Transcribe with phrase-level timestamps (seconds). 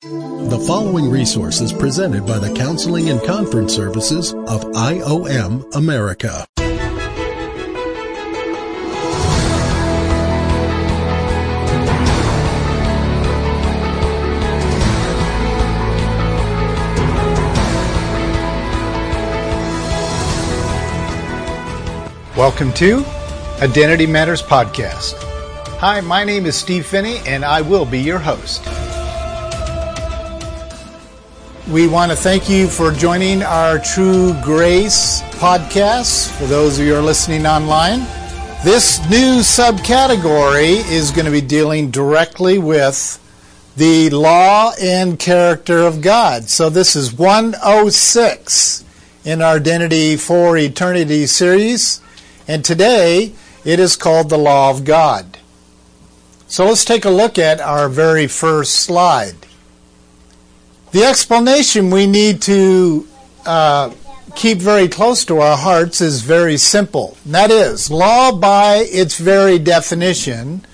[0.00, 6.46] The following resource is presented by the Counseling and Conference Services of IOM America.
[22.36, 23.04] Welcome to
[23.60, 25.14] Identity Matters Podcast.
[25.80, 28.64] Hi, my name is Steve Phinney, and I will be your host.
[31.70, 36.30] We want to thank you for joining our True Grace podcast.
[36.38, 38.06] For those of you who are listening online,
[38.64, 43.22] this new subcategory is going to be dealing directly with
[43.76, 46.48] the law and character of God.
[46.48, 48.84] So this is 106
[49.26, 52.00] in our Identity for Eternity series,
[52.48, 53.34] and today
[53.66, 55.36] it is called the Law of God.
[56.46, 59.47] So let's take a look at our very first slide.
[60.90, 63.06] The explanation we need to
[63.44, 63.92] uh,
[64.34, 67.18] keep very close to our hearts is very simple.
[67.26, 70.64] And that is, law by its very definition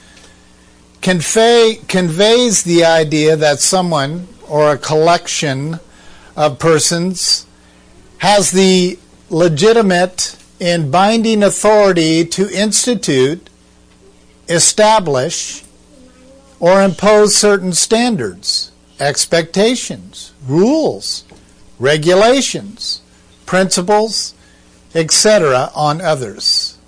[1.03, 5.80] convey, conveys the idea that someone or a collection
[6.36, 7.47] of persons
[8.19, 8.97] has the
[9.31, 13.50] legitimate and binding authority to institute,
[14.48, 15.64] establish,
[16.60, 18.70] or impose certain standards
[19.05, 21.24] expectations, rules,
[21.78, 23.02] regulations,
[23.47, 24.34] principles,
[24.94, 25.70] etc.
[25.74, 26.78] on others.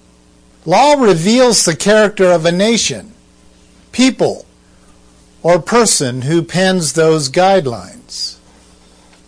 [0.64, 3.12] Law reveals the character of a nation,
[3.92, 4.46] people,
[5.42, 8.38] or person who pens those guidelines.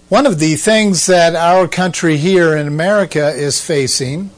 [0.08, 4.30] One of the things that our country here in America is facing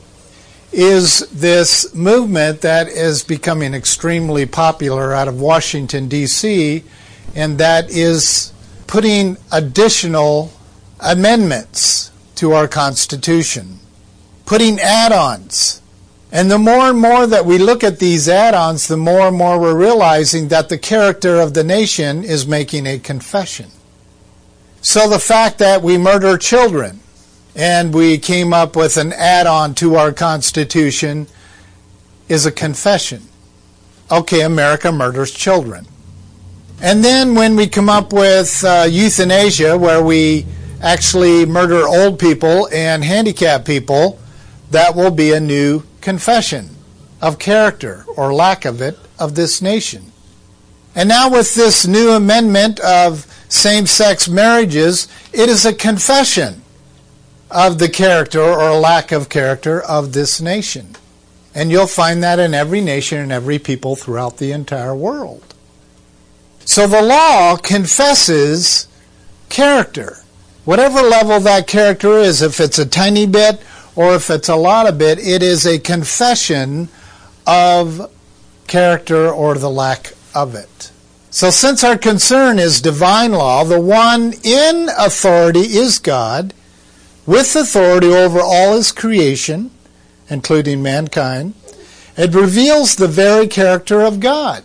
[0.72, 6.84] is this movement that is becoming extremely popular out of Washington, D.C.,
[7.34, 8.52] and that is
[8.86, 10.52] putting additional
[11.00, 13.78] amendments to our Constitution,
[14.46, 15.82] putting add ons.
[16.32, 19.36] And the more and more that we look at these add ons, the more and
[19.36, 23.70] more we're realizing that the character of the nation is making a confession.
[24.80, 27.00] So the fact that we murder children
[27.54, 31.26] and we came up with an add on to our Constitution
[32.28, 33.22] is a confession.
[34.10, 35.86] Okay, America murders children.
[36.82, 40.46] And then when we come up with uh, euthanasia, where we
[40.82, 44.18] actually murder old people and handicapped people,
[44.70, 46.70] that will be a new confession
[47.20, 50.10] of character or lack of it of this nation.
[50.94, 56.62] And now with this new amendment of same-sex marriages, it is a confession
[57.50, 60.96] of the character or lack of character of this nation.
[61.54, 65.49] And you'll find that in every nation and every people throughout the entire world.
[66.64, 68.86] So the law confesses
[69.48, 70.18] character.
[70.64, 73.60] Whatever level that character is, if it's a tiny bit
[73.96, 76.88] or if it's a lot of bit, it is a confession
[77.46, 78.10] of
[78.66, 80.92] character or the lack of it.
[81.30, 86.52] So since our concern is divine law, the one in authority is God,
[87.26, 89.70] with authority over all his creation,
[90.28, 91.54] including mankind,
[92.16, 94.64] it reveals the very character of God.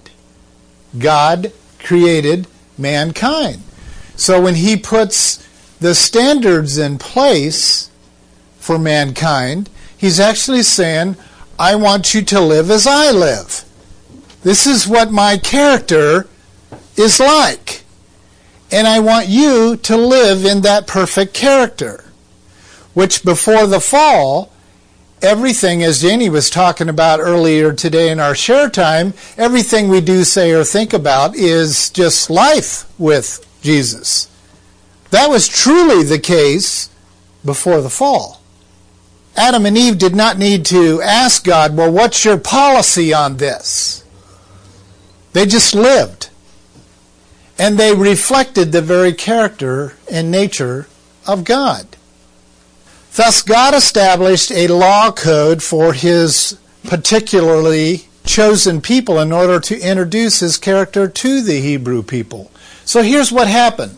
[0.98, 1.52] God
[1.86, 2.48] created
[2.78, 3.62] mankind.
[4.16, 5.46] So when he puts
[5.80, 7.90] the standards in place
[8.58, 11.16] for mankind, he's actually saying,
[11.58, 13.64] I want you to live as I live.
[14.42, 16.28] This is what my character
[16.98, 17.84] is like.
[18.72, 22.04] And I want you to live in that perfect character.
[22.94, 24.52] Which before the fall,
[25.26, 30.24] everything, as Janie was talking about earlier today in our share time, everything we do,
[30.24, 34.30] say, or think about is just life with Jesus.
[35.10, 36.90] That was truly the case
[37.44, 38.42] before the fall.
[39.36, 44.04] Adam and Eve did not need to ask God, well, what's your policy on this?
[45.34, 46.30] They just lived.
[47.58, 50.88] And they reflected the very character and nature
[51.28, 51.95] of God.
[53.16, 60.42] Thus, God established a law code for his particularly chosen people in order to introduce
[60.42, 62.52] his character to the Hebrew people.
[62.84, 63.98] So here's what happened.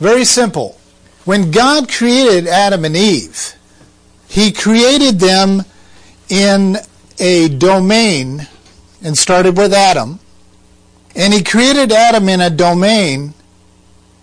[0.00, 0.78] Very simple.
[1.24, 3.54] When God created Adam and Eve,
[4.28, 5.62] he created them
[6.28, 6.76] in
[7.20, 8.48] a domain
[9.00, 10.18] and started with Adam.
[11.14, 13.34] And he created Adam in a domain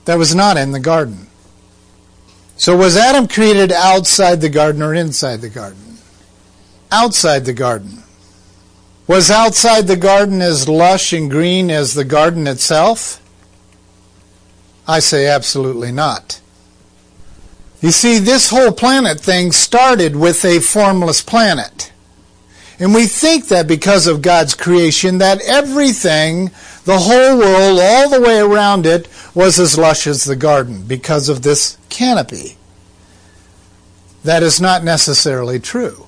[0.04, 1.28] that was not in the garden.
[2.63, 5.98] So was Adam created outside the garden or inside the garden?
[6.94, 8.04] Outside the garden.
[9.06, 13.21] Was outside the garden as lush and green as the garden itself?
[14.88, 16.39] I say absolutely not.
[17.81, 21.92] You see, this whole planet thing started with a formless planet.
[22.80, 26.52] And we think that because of God's creation, that everything,
[26.86, 31.30] the whole world, all the way around it, was as lush as the garden because
[31.30, 32.58] of this canopy.
[34.24, 36.08] That is not necessarily true.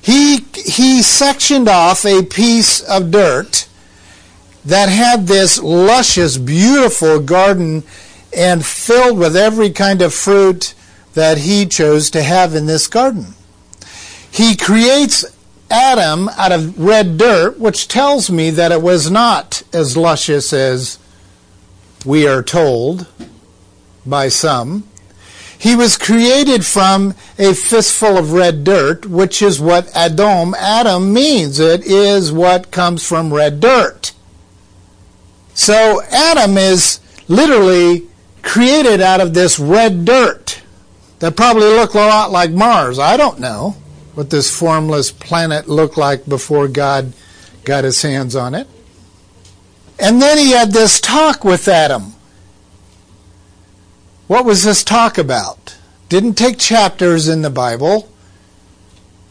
[0.00, 3.68] He, he sectioned off a piece of dirt
[4.64, 7.82] that had this luscious, beautiful garden
[8.36, 10.74] and filled with every kind of fruit
[11.14, 13.34] that he chose to have in this garden.
[14.30, 15.24] He creates
[15.70, 20.98] Adam out of red dirt, which tells me that it was not as luscious as
[22.04, 23.06] we are told
[24.06, 24.84] by some.
[25.58, 31.58] He was created from a fistful of red dirt, which is what Adam, Adam means.
[31.58, 34.12] It is what comes from red dirt.
[35.54, 38.06] So Adam is literally
[38.42, 40.62] created out of this red dirt
[41.18, 43.00] that probably looked a lot like Mars.
[43.00, 43.76] I don't know
[44.18, 47.12] what this formless planet looked like before God
[47.62, 48.66] got his hands on it.
[49.96, 52.14] And then he had this talk with Adam.
[54.26, 55.78] What was this talk about?
[56.08, 58.10] Didn't take chapters in the Bible.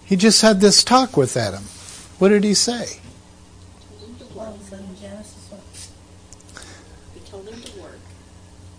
[0.06, 1.64] He just had this talk with Adam.
[2.18, 3.02] What did he say?
[7.14, 8.00] He told him to work.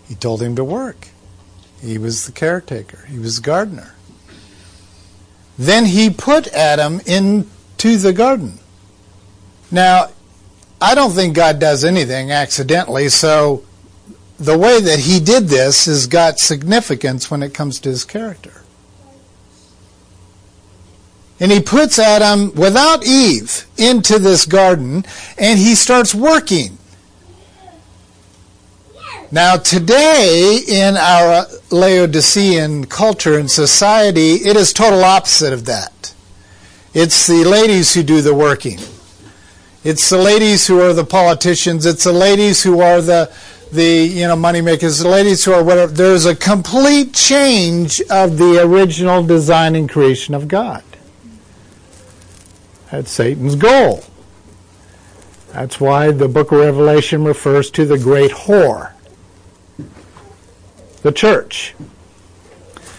[0.07, 1.09] He told him to work.
[1.83, 3.93] He was the caretaker, he was the gardener.
[5.59, 8.59] Then he put Adam into the garden.
[9.69, 10.07] Now,
[10.81, 13.65] I don't think God does anything accidentally, so
[14.39, 18.63] the way that he did this has got significance when it comes to his character.
[21.41, 25.05] And he puts Adam without Eve into this garden
[25.37, 26.78] and he starts working.
[29.31, 36.15] Now, today in our Laodicean culture and society, it is total opposite of that.
[36.95, 38.79] It's the ladies who do the working.
[39.83, 41.85] It's the ladies who are the politicians.
[41.85, 43.31] It's the ladies who are the
[43.71, 44.97] the you know money makers.
[44.97, 45.91] The ladies who are whatever.
[45.91, 50.83] There's a complete change of the original design and creation of God.
[52.89, 54.03] That's Satan's goal.
[55.53, 58.93] That's why the book of Revelation refers to the great whore
[61.01, 61.75] the church.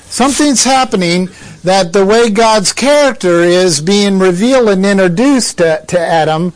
[0.05, 1.29] Something's happening
[1.63, 6.53] that the way God's character is being revealed and introduced to, to Adam,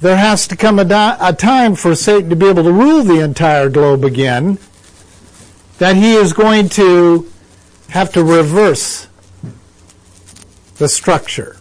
[0.00, 3.02] there has to come a, di- a time for Satan to be able to rule
[3.02, 4.58] the entire globe again,
[5.78, 7.30] that he is going to
[7.90, 9.08] have to reverse
[10.76, 11.56] the structure.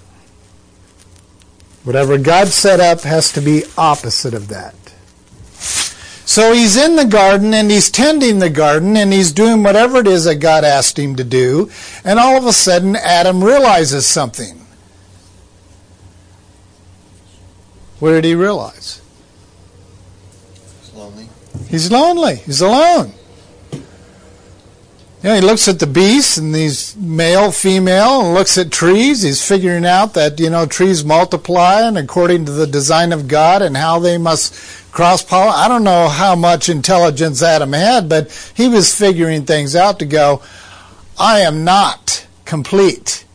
[1.83, 4.73] Whatever God set up has to be opposite of that.
[6.29, 10.05] So he's in the garden and he's tending the garden and he's doing whatever it
[10.05, 11.71] is that God asked him to do.
[12.03, 14.63] And all of a sudden, Adam realizes something.
[17.97, 19.01] What did he realize?
[20.81, 21.29] He's lonely.
[21.67, 22.35] He's lonely.
[22.35, 23.11] He's alone.
[25.21, 29.21] You know, he looks at the beasts and these male, female, and looks at trees.
[29.21, 33.61] He's figuring out that, you know, trees multiply and according to the design of God
[33.61, 34.53] and how they must
[34.93, 35.55] cross pollinate.
[35.55, 40.05] I don't know how much intelligence Adam had, but he was figuring things out to
[40.05, 40.41] go,
[41.19, 43.25] I am not complete.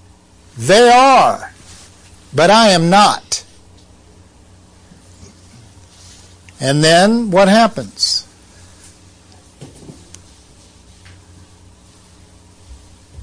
[0.57, 1.53] They are,
[2.35, 3.45] but I am not.
[6.59, 8.24] And then what happens?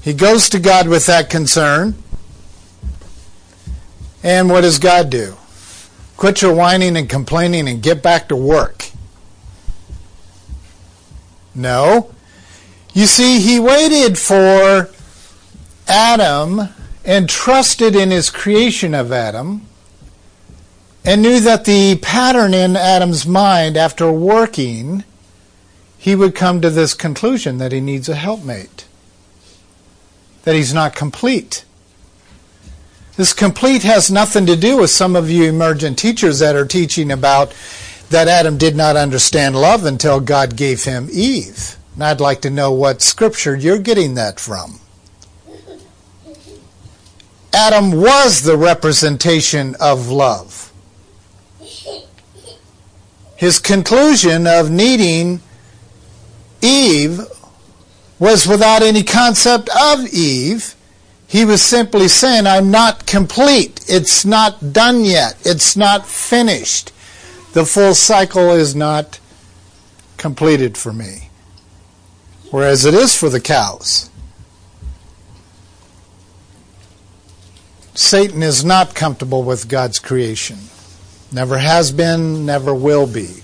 [0.02, 1.94] He goes to God with that concern.
[4.22, 5.36] And what does God do?
[6.16, 8.90] Quit your whining and complaining and get back to work.
[11.54, 12.12] No.
[12.94, 14.90] You see, he waited for
[15.86, 16.68] Adam
[17.04, 19.66] and trusted in his creation of Adam
[21.04, 25.04] and knew that the pattern in Adam's mind after working,
[25.98, 28.86] he would come to this conclusion that he needs a helpmate
[30.44, 31.64] that he's not complete.
[33.16, 37.10] This complete has nothing to do with some of you emergent teachers that are teaching
[37.10, 37.54] about
[38.10, 41.76] that Adam did not understand love until God gave him Eve.
[41.94, 44.80] And I'd like to know what scripture you're getting that from.
[47.52, 50.72] Adam was the representation of love.
[53.36, 55.40] His conclusion of needing
[56.62, 57.20] Eve
[58.22, 60.76] was without any concept of Eve.
[61.26, 63.84] He was simply saying, I'm not complete.
[63.88, 65.36] It's not done yet.
[65.44, 66.92] It's not finished.
[67.52, 69.18] The full cycle is not
[70.18, 71.30] completed for me.
[72.52, 74.08] Whereas it is for the cows.
[77.94, 80.58] Satan is not comfortable with God's creation.
[81.32, 83.42] Never has been, never will be.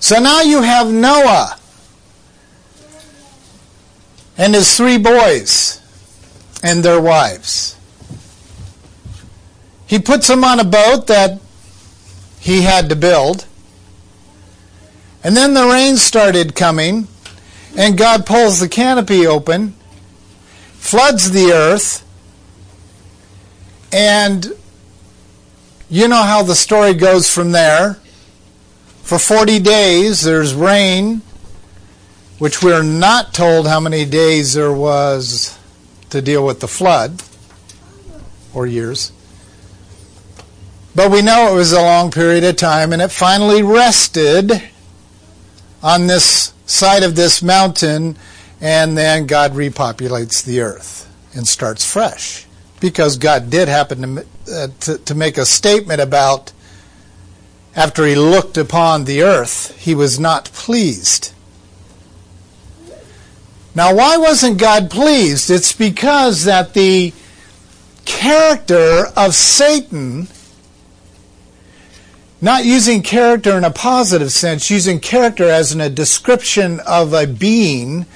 [0.00, 1.59] So now you have Noah
[4.40, 5.82] and his three boys
[6.62, 7.76] and their wives.
[9.86, 11.38] He puts them on a boat that
[12.40, 13.44] he had to build.
[15.22, 17.06] And then the rain started coming,
[17.76, 19.74] and God pulls the canopy open,
[20.72, 22.02] floods the earth,
[23.92, 24.46] and
[25.90, 27.98] you know how the story goes from there.
[29.02, 31.20] For 40 days, there's rain,
[32.40, 35.58] which we're not told how many days there was
[36.08, 37.22] to deal with the flood,
[38.54, 39.12] or years.
[40.94, 44.50] But we know it was a long period of time, and it finally rested
[45.82, 48.16] on this side of this mountain,
[48.58, 52.46] and then God repopulates the earth and starts fresh.
[52.80, 56.52] Because God did happen to, uh, to, to make a statement about
[57.76, 61.34] after he looked upon the earth, he was not pleased.
[63.74, 65.50] Now, why wasn't God pleased?
[65.50, 67.12] It's because that the
[68.04, 70.28] character of Satan
[72.40, 77.26] not using character in a positive sense, using character as in a description of a
[77.26, 78.06] being,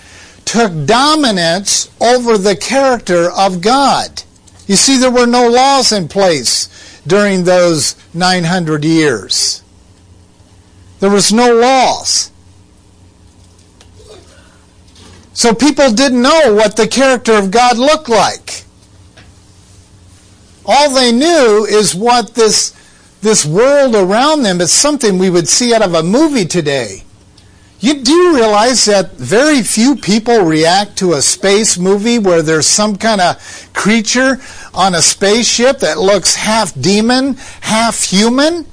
[0.45, 4.23] took dominance over the character of God.
[4.67, 6.69] You see, there were no laws in place
[7.07, 9.63] during those 900 years.
[11.01, 12.31] There was no laws.
[15.35, 18.65] So people didn't know what the character of God looked like.
[20.65, 22.73] All they knew is what this
[23.21, 27.03] this world around them is something we would see out of a movie today.
[27.81, 32.97] You do realize that very few people react to a space movie where there's some
[32.97, 34.41] kind of creature
[34.73, 38.67] on a spaceship that looks half demon, half human?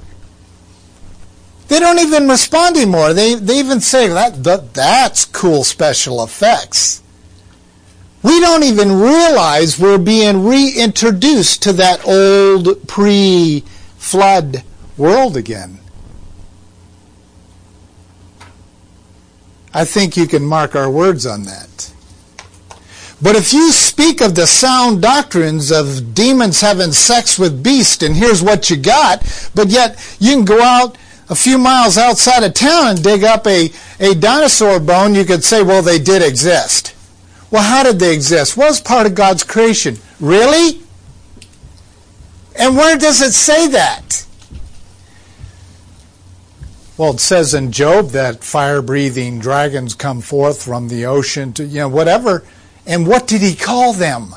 [1.72, 3.14] They don't even respond anymore.
[3.14, 7.02] They, they even say that, that that's cool special effects.
[8.22, 13.60] We don't even realize we're being reintroduced to that old pre
[13.96, 14.64] flood
[14.98, 15.78] world again.
[19.72, 21.90] I think you can mark our words on that.
[23.22, 28.14] But if you speak of the sound doctrines of demons having sex with beasts, and
[28.14, 29.22] here's what you got,
[29.54, 30.98] but yet you can go out
[31.32, 35.42] a few miles outside of town and dig up a, a dinosaur bone, you could
[35.42, 36.94] say, well, they did exist.
[37.50, 38.54] Well, how did they exist?
[38.58, 39.96] It's part of God's creation.
[40.20, 40.82] Really?
[42.54, 44.26] And where does it say that?
[46.98, 51.64] Well, it says in Job that fire breathing dragons come forth from the ocean to,
[51.64, 52.44] you know, whatever.
[52.86, 54.34] And what did he call them?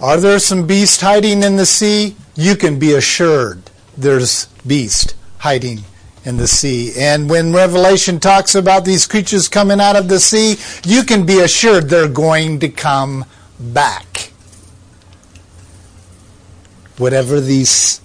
[0.00, 2.14] Are there some beasts hiding in the sea?
[2.34, 5.84] You can be assured there's beast hiding
[6.24, 6.92] in the sea.
[6.96, 11.40] And when Revelation talks about these creatures coming out of the sea, you can be
[11.40, 13.24] assured they're going to come
[13.58, 14.30] back.
[16.98, 17.98] Whatever these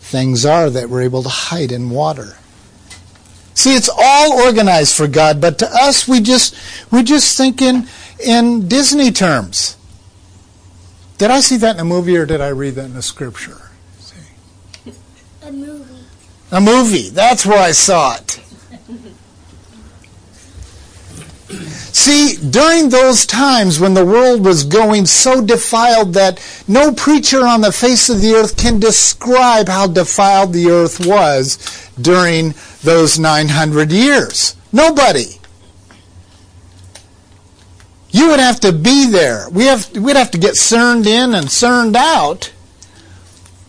[0.00, 2.36] things are that we're able to hide in water.
[3.54, 6.54] See, it's all organized for God, but to us, we just
[6.92, 7.88] we just think in,
[8.24, 9.76] in Disney terms.
[11.18, 13.70] Did I see that in a movie or did I read that in a scripture?
[13.98, 14.92] See.
[15.42, 16.04] A movie.
[16.52, 17.10] A movie.
[17.10, 18.40] That's where I saw it.
[21.50, 27.62] See, during those times when the world was going so defiled that no preacher on
[27.62, 31.58] the face of the earth can describe how defiled the earth was
[32.00, 34.54] during those 900 years.
[34.72, 35.37] Nobody.
[38.10, 39.48] You would have to be there.
[39.50, 42.52] We have, we'd have to get cerned in and cerned out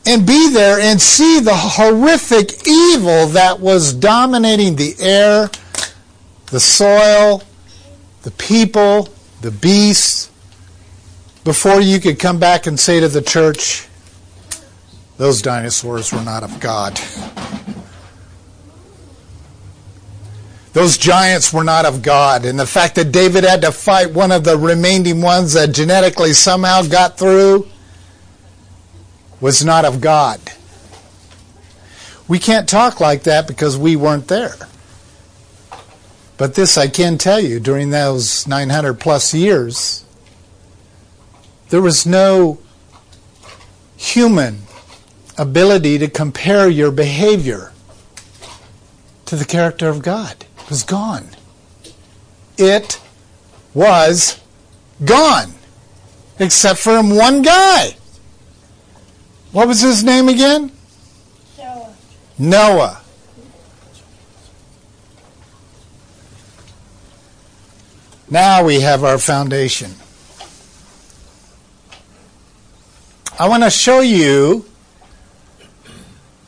[0.06, 5.50] and be there and see the horrific evil that was dominating the air,
[6.48, 7.44] the soil,
[8.24, 9.10] the people,
[9.42, 10.30] the beasts,
[11.44, 13.88] before you could come back and say to the church,
[15.18, 17.00] those dinosaurs were not of God.
[20.74, 22.46] Those giants were not of God.
[22.46, 26.34] And the fact that David had to fight one of the remaining ones that genetically
[26.34, 27.68] somehow got through
[29.42, 30.40] was not of God.
[32.28, 34.56] We can't talk like that because we weren't there.
[36.38, 40.06] But this I can tell you during those 900 plus years,
[41.70, 42.60] there was no
[43.98, 44.60] human
[45.38, 47.74] ability to compare your behavior
[49.26, 50.46] to the character of God.
[50.70, 51.28] Was gone.
[52.58, 53.00] It
[53.74, 54.40] was
[55.04, 55.54] gone.
[56.38, 57.96] Except for one guy.
[59.52, 60.72] What was his name again?
[61.58, 61.96] Noah.
[62.38, 63.02] Noah.
[68.30, 69.96] Now we have our foundation.
[73.40, 74.66] I want to show you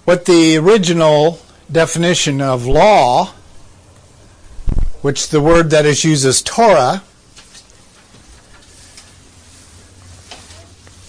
[0.05, 1.39] what the original
[1.71, 3.33] definition of law,
[5.01, 7.03] which the word that is used is Torah,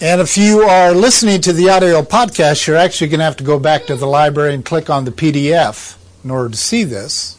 [0.01, 3.43] and if you are listening to the audio podcast, you're actually going to have to
[3.43, 7.37] go back to the library and click on the PDF in order to see this.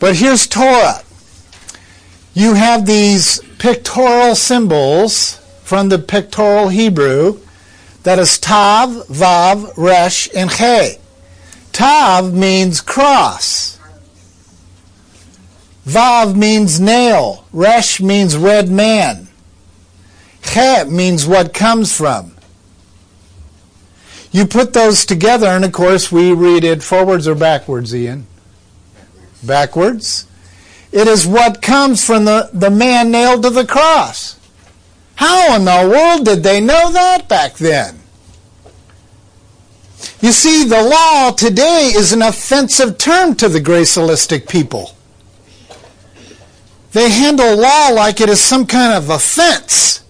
[0.00, 1.02] But here's Torah.
[2.34, 7.38] You have these pictorial symbols from the pictorial Hebrew
[8.02, 10.96] that is Tav, Vav, Resh, and He.
[11.70, 13.78] Tav means cross.
[15.86, 17.44] Vav means nail.
[17.52, 19.28] Resh means red man.
[20.52, 22.34] He means what comes from.
[24.30, 28.26] You put those together, and of course, we read it forwards or backwards, Ian?
[29.42, 30.26] Backwards.
[30.90, 34.38] It is what comes from the, the man nailed to the cross.
[35.16, 37.98] How in the world did they know that back then?
[40.20, 44.91] You see, the law today is an offensive term to the gracialistic people.
[46.92, 50.04] They handle law like it is some kind of offense.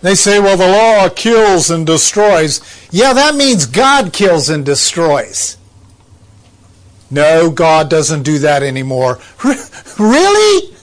[0.00, 2.60] They say, well, the law kills and destroys.
[2.92, 5.56] Yeah, that means God kills and destroys.
[7.10, 9.18] No, God doesn't do that anymore.
[9.98, 10.76] really?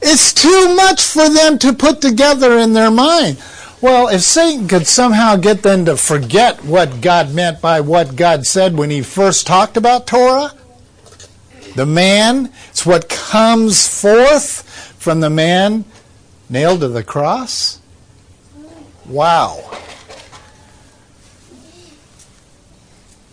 [0.00, 3.42] It's too much for them to put together in their mind.
[3.80, 8.46] Well, if Satan could somehow get them to forget what God meant by what God
[8.46, 10.52] said when he first talked about Torah,
[11.78, 14.62] the man, it's what comes forth
[14.98, 15.84] from the man
[16.50, 17.80] nailed to the cross.
[19.06, 19.70] Wow.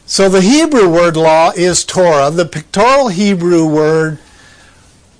[0.05, 2.29] So the Hebrew word law is Torah.
[2.29, 4.19] The pictorial Hebrew word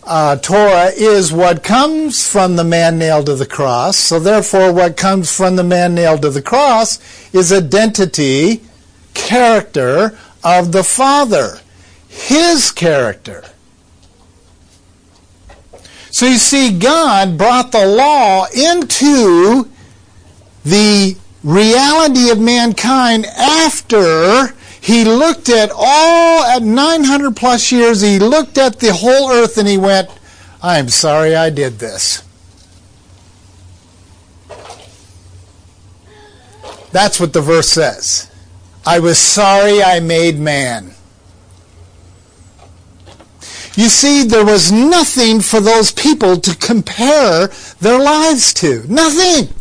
[0.04, 3.98] uh, Torah is what comes from the man nailed to the cross.
[3.98, 7.00] So therefore, what comes from the man nailed to the cross
[7.34, 8.62] is identity,
[9.16, 11.60] character of the Father.
[12.16, 13.44] His character.
[16.12, 19.70] So you see, God brought the law into
[20.64, 28.58] the reality of mankind after he looked at all, at 900 plus years, he looked
[28.58, 30.10] at the whole earth and he went,
[30.64, 32.24] I'm sorry I did this.
[36.94, 38.32] That's what the verse says.
[38.86, 40.95] I was sorry I made man.
[43.76, 47.48] You see, there was nothing for those people to compare
[47.80, 48.86] their lives to.
[48.88, 49.54] Nothing.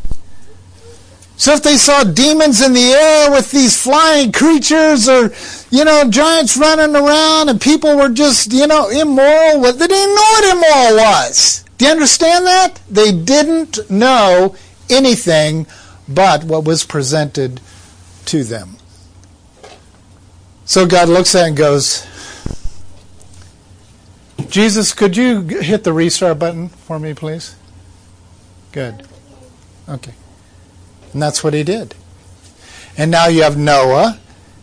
[1.37, 5.33] So if they saw demons in the air with these flying creatures or,
[5.71, 10.23] you know, giants running around and people were just, you know, immoral, they didn't know
[10.23, 11.65] what immoral was.
[11.77, 12.81] Do you understand that?
[12.89, 14.55] They didn't know
[14.89, 15.67] anything
[16.09, 17.61] but what was presented
[18.27, 18.77] to them.
[20.65, 22.07] So God looks at it and goes,
[24.49, 27.57] Jesus, could you hit the restart button for me, please?
[28.73, 29.07] Good.
[29.89, 30.15] Okay.
[31.13, 31.95] And that's what he did.
[32.97, 34.19] And now you have Noah,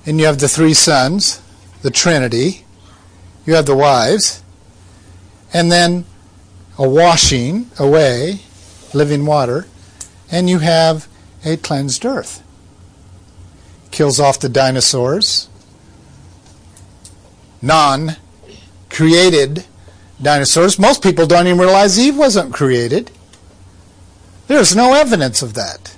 [0.06, 1.42] and you have the three sons,
[1.82, 2.66] the Trinity,
[3.46, 4.44] you have the wives,
[5.54, 6.06] and then
[6.78, 8.40] a washing away,
[8.94, 9.68] living water,
[10.32, 11.08] and you have
[11.44, 12.44] a cleansed earth.
[13.92, 15.50] Kills off the dinosaurs,
[17.62, 18.16] non
[18.92, 19.66] created
[20.22, 20.78] dinosaurs.
[20.78, 23.10] Most people don't even realize Eve wasn't created.
[24.48, 25.96] There's no evidence of that.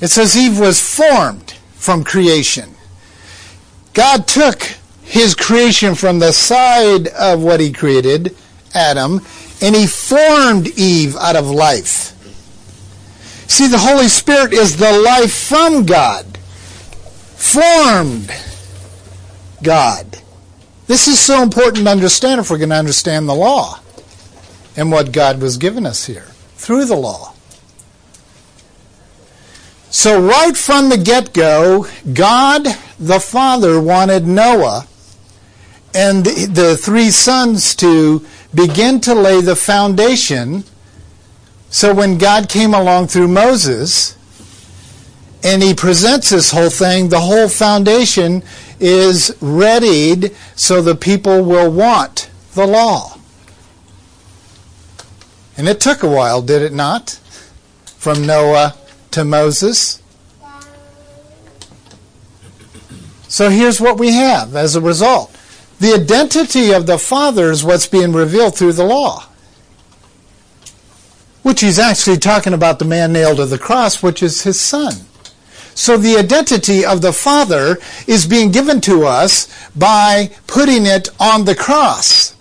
[0.00, 2.74] It says Eve was formed from creation.
[3.94, 4.62] God took
[5.02, 8.36] his creation from the side of what he created,
[8.74, 9.20] Adam,
[9.60, 12.10] and he formed Eve out of life.
[13.48, 16.38] See, the Holy Spirit is the life from God,
[17.36, 18.32] formed
[19.62, 20.21] God.
[20.92, 23.80] This is so important to understand if we're going to understand the law
[24.76, 26.26] and what God was giving us here
[26.56, 27.32] through the law.
[29.88, 32.66] So, right from the get go, God
[33.00, 34.86] the Father wanted Noah
[35.94, 40.64] and the three sons to begin to lay the foundation
[41.70, 44.14] So when God came along through Moses
[45.42, 48.42] and he presents this whole thing, the whole foundation
[48.82, 53.16] is readied so the people will want the law.
[55.56, 57.10] And it took a while, did it not?
[57.96, 58.74] From Noah
[59.12, 60.02] to Moses.
[63.28, 65.34] So here's what we have as a result.
[65.78, 69.26] The identity of the Father is what's being revealed through the law.
[71.42, 74.94] Which he's actually talking about the man nailed to the cross, which is his son.
[75.74, 81.44] So the identity of the Father is being given to us by putting it on
[81.44, 82.34] the cross.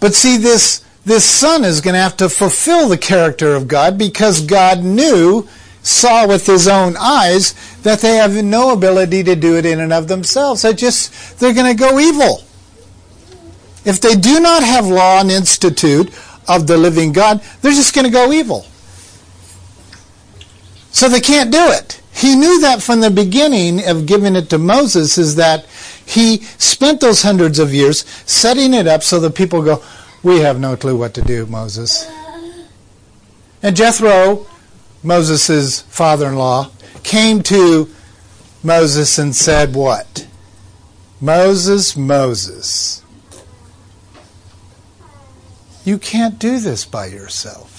[0.00, 3.98] But see, this, this Son is going to have to fulfill the character of God
[3.98, 5.48] because God knew,
[5.82, 9.92] saw with his own eyes, that they have no ability to do it in and
[9.92, 10.62] of themselves.
[10.62, 12.42] They just, they're going to go evil.
[13.84, 16.08] If they do not have law and institute
[16.48, 18.66] of the living God, they're just going to go evil.
[20.94, 22.00] So they can't do it.
[22.12, 25.66] He knew that from the beginning of giving it to Moses is that
[26.06, 29.82] he spent those hundreds of years setting it up so that people go,
[30.22, 32.08] we have no clue what to do, Moses.
[33.60, 34.46] And Jethro,
[35.02, 36.70] Moses' father-in-law,
[37.02, 37.90] came to
[38.62, 40.28] Moses and said what?
[41.20, 43.02] Moses, Moses,
[45.84, 47.73] you can't do this by yourself.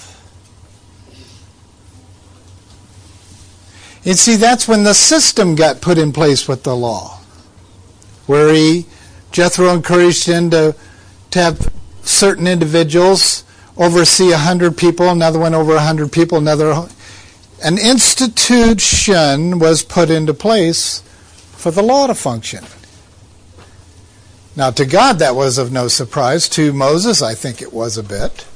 [4.06, 7.20] And see, that's when the system got put in place with the law,
[8.28, 8.86] where he,
[9.32, 10.76] Jethro encouraged him to,
[11.32, 13.44] to have certain individuals
[13.78, 16.88] oversee a hundred people, another one over a hundred people, another.
[17.64, 21.02] An institution was put into place
[21.54, 22.64] for the law to function.
[24.56, 26.48] Now, to God, that was of no surprise.
[26.50, 28.48] To Moses, I think it was a bit.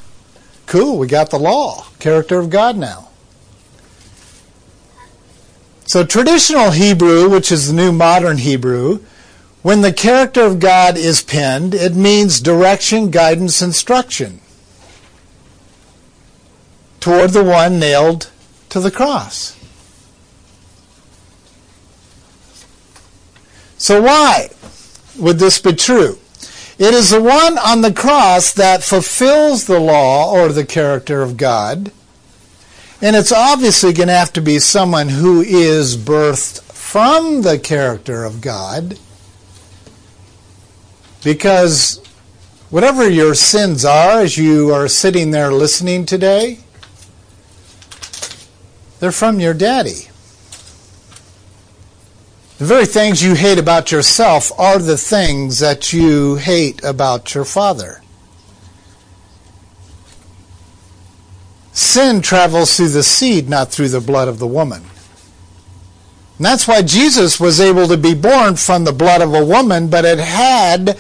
[0.68, 3.09] Cool, we got the law, character of God now.
[5.90, 9.00] So traditional Hebrew, which is the new modern Hebrew,
[9.64, 14.40] when the character of God is penned, it means direction, guidance, instruction
[17.00, 18.30] toward the one nailed
[18.70, 19.58] to the cross.
[23.80, 24.52] So why
[25.18, 26.20] would this be true?
[26.78, 31.36] It is the one on the cross that fulfills the law or the character of
[31.36, 31.92] God
[33.02, 38.26] and it's obviously going to have to be someone who is birthed from the character
[38.26, 39.00] of God.
[41.24, 42.02] Because
[42.70, 46.60] whatever your sins are as you are sitting there listening today,
[49.00, 50.10] they're from your daddy.
[52.58, 57.46] The very things you hate about yourself are the things that you hate about your
[57.46, 58.02] father.
[61.72, 64.84] Sin travels through the seed, not through the blood of the woman.
[66.38, 69.90] And that's why Jesus was able to be born from the blood of a woman,
[69.90, 70.98] but it had,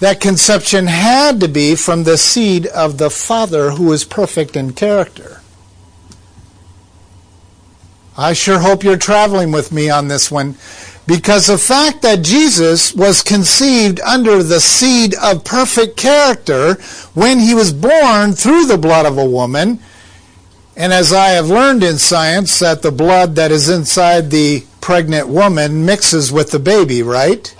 [0.00, 4.74] that conception had to be from the seed of the Father who is perfect in
[4.74, 5.40] character.
[8.16, 10.56] I sure hope you're traveling with me on this one
[11.08, 16.74] because the fact that Jesus was conceived under the seed of perfect character
[17.14, 19.80] when he was born through the blood of a woman
[20.78, 25.26] and as I have learned in science, that the blood that is inside the pregnant
[25.26, 27.52] woman mixes with the baby, right?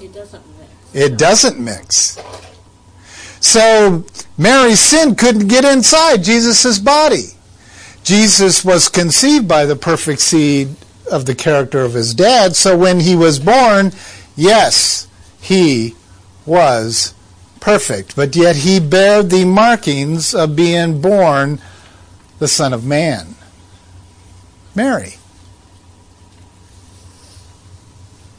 [0.00, 0.94] It doesn't mix.
[0.94, 2.22] It doesn't mix.
[3.40, 4.04] So
[4.38, 7.30] Mary's sin couldn't get inside Jesus' body.
[8.04, 10.74] Jesus was conceived by the perfect seed
[11.10, 13.92] of the character of his dad, so when he was born,
[14.36, 15.06] yes,
[15.40, 15.94] he
[16.46, 17.14] was
[17.60, 21.60] perfect, but yet he bare the markings of being born
[22.38, 23.36] the Son of Man.
[24.74, 25.14] Mary.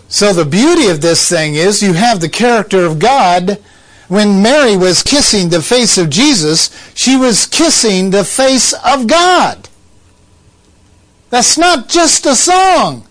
[0.09, 3.59] So the beauty of this thing is you have the character of God.
[4.07, 9.69] When Mary was kissing the face of Jesus, she was kissing the face of God.
[11.29, 13.07] That's not just a song.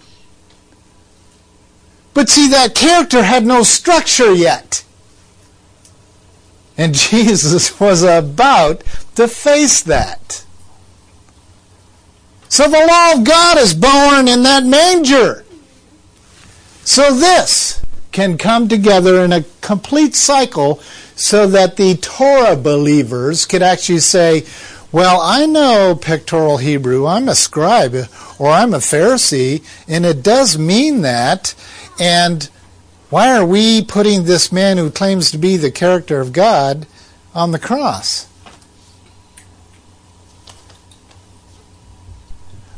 [2.14, 4.84] But see, that character had no structure yet.
[6.76, 8.84] And Jesus was about
[9.16, 10.44] to face that.
[12.48, 15.44] So the law of God is born in that manger.
[16.84, 17.81] So this
[18.12, 20.80] can come together in a complete cycle
[21.16, 24.44] so that the Torah believers could actually say,
[24.92, 27.06] well, I know pictorial Hebrew.
[27.06, 27.94] I'm a scribe
[28.38, 31.54] or I'm a Pharisee, and it does mean that.
[31.98, 32.48] And
[33.08, 36.86] why are we putting this man who claims to be the character of God
[37.34, 38.26] on the cross?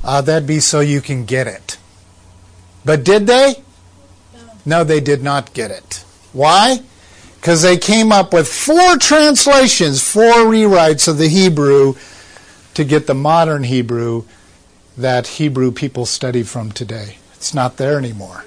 [0.04, 1.78] Uh, that'd be so you can get it.
[2.84, 3.64] But did they?
[4.64, 6.04] No, they did not get it.
[6.32, 6.82] Why?
[7.36, 11.94] Because they came up with four translations, four rewrites of the Hebrew
[12.74, 14.24] to get the modern Hebrew
[14.96, 17.18] that Hebrew people study from today.
[17.34, 18.44] It's not there anymore.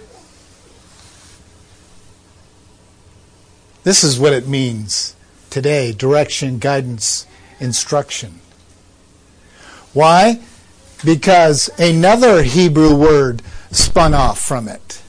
[3.83, 5.15] This is what it means
[5.49, 7.25] today direction, guidance,
[7.59, 8.39] instruction.
[9.93, 10.41] Why?
[11.05, 15.01] Because another Hebrew word spun off from it.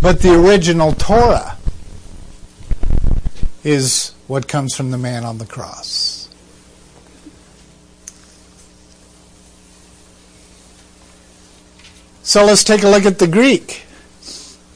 [0.00, 1.56] But the original Torah
[3.64, 6.28] is what comes from the man on the cross.
[12.22, 13.86] So let's take a look at the Greek.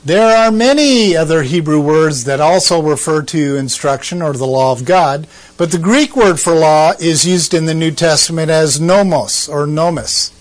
[0.05, 4.85] There are many other Hebrew words that also refer to instruction or the law of
[4.85, 9.49] God, but the Greek word for law is used in the New Testament as nomos
[9.49, 10.33] or nomus.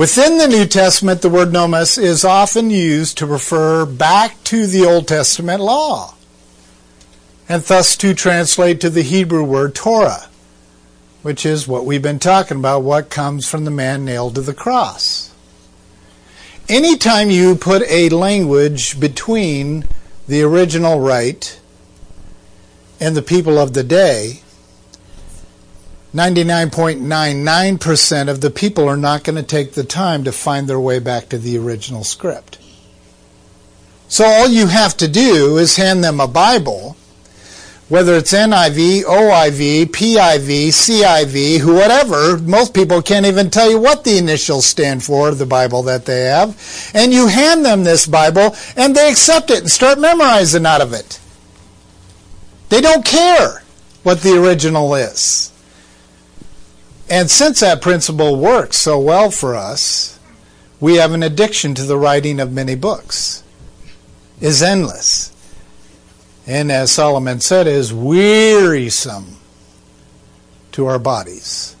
[0.00, 4.82] Within the New Testament, the word nomos is often used to refer back to the
[4.82, 6.14] Old Testament law,
[7.50, 10.30] and thus to translate to the Hebrew word Torah,
[11.20, 14.54] which is what we've been talking about, what comes from the man nailed to the
[14.54, 15.34] cross.
[16.66, 19.84] Anytime you put a language between
[20.26, 21.60] the original right
[22.98, 24.40] and the people of the day,
[26.14, 30.98] 99.99% of the people are not going to take the time to find their way
[30.98, 32.58] back to the original script.
[34.08, 36.96] So all you have to do is hand them a Bible,
[37.88, 42.38] whether it's NIV, OIV, PIV, CIV, whatever.
[42.38, 46.06] Most people can't even tell you what the initials stand for, of the Bible that
[46.06, 46.58] they have.
[46.92, 50.92] And you hand them this Bible and they accept it and start memorizing out of
[50.92, 51.20] it.
[52.68, 53.62] They don't care
[54.02, 55.49] what the original is.
[57.10, 60.20] And since that principle works so well for us,
[60.78, 63.42] we have an addiction to the writing of many books.
[64.40, 65.34] Is endless.
[66.46, 69.36] And as Solomon said, is wearisome
[70.72, 71.76] to our bodies.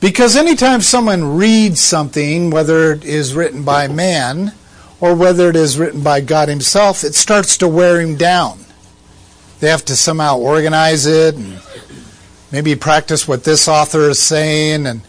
[0.00, 4.54] Because anytime someone reads something, whether it is written by man
[5.00, 8.64] or whether it is written by God Himself, it starts to wear him down.
[9.58, 11.60] They have to somehow organize it and
[12.52, 15.02] maybe practice what this author is saying and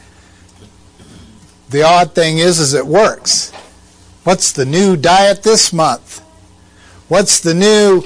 [1.69, 3.51] the odd thing is is it works.
[4.23, 6.19] What's the new diet this month?
[7.07, 8.03] What's the new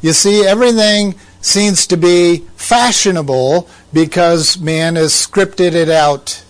[0.00, 6.44] you see everything seems to be fashionable because man has scripted it out.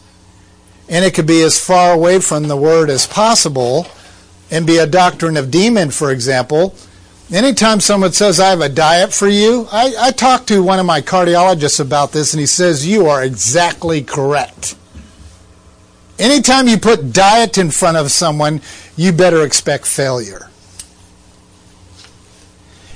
[0.88, 3.86] And it could be as far away from the word as possible
[4.50, 6.74] and be a doctrine of demon for example
[7.30, 10.86] Anytime someone says, I have a diet for you, I, I talked to one of
[10.86, 14.76] my cardiologists about this, and he says, You are exactly correct.
[16.18, 18.62] Anytime you put diet in front of someone,
[18.96, 20.48] you better expect failure.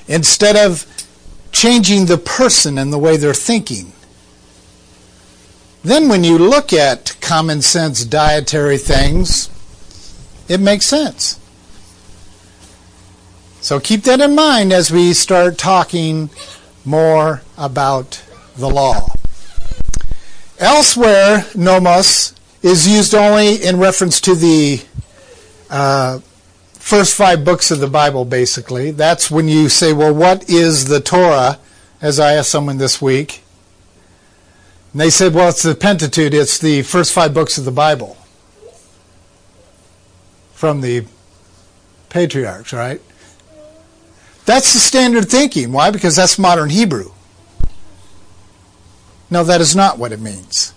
[0.08, 0.86] Instead of
[1.52, 3.92] changing the person and the way they're thinking.
[5.84, 9.50] Then, when you look at common sense dietary things,
[10.48, 11.38] it makes sense.
[13.62, 16.30] So keep that in mind as we start talking
[16.84, 18.20] more about
[18.56, 19.06] the law.
[20.58, 24.82] Elsewhere, nomos is used only in reference to the
[25.70, 26.18] uh,
[26.74, 28.90] first five books of the Bible, basically.
[28.90, 31.60] That's when you say, well, what is the Torah?
[32.00, 33.44] As I asked someone this week.
[34.90, 38.16] And they said, well, it's the Pentateuch, it's the first five books of the Bible.
[40.52, 41.06] From the
[42.08, 43.00] patriarchs, right?
[44.44, 45.72] That's the standard thinking.
[45.72, 45.90] Why?
[45.90, 47.12] Because that's modern Hebrew.
[49.30, 50.74] No, that is not what it means.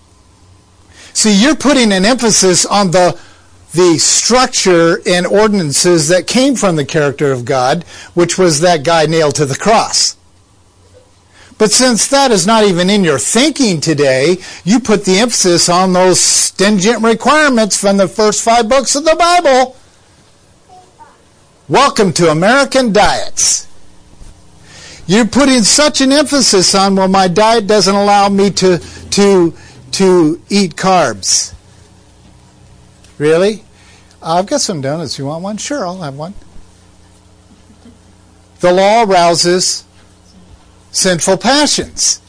[1.14, 3.20] See, you're putting an emphasis on the
[3.74, 9.06] the structure and ordinances that came from the character of God, which was that guy
[9.06, 10.16] nailed to the cross.
[11.58, 15.94] But since that is not even in your thinking today, you put the emphasis on
[15.94, 19.76] those stringent requirements from the first five books of the Bible.
[21.68, 23.66] Welcome to American diets.
[25.08, 28.78] You're putting such an emphasis on, well, my diet doesn't allow me to,
[29.10, 29.52] to,
[29.94, 31.56] to eat carbs.
[33.18, 33.64] Really?
[34.22, 35.18] I've got some donuts.
[35.18, 35.58] You want one?
[35.58, 36.36] Sure, I'll have one.
[38.60, 39.86] The law arouses
[40.92, 42.22] sinful passions.